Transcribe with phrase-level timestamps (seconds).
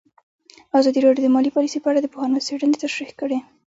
[0.79, 3.37] ازادي راډیو د مالي پالیسي په اړه د پوهانو څېړنې تشریح کړې.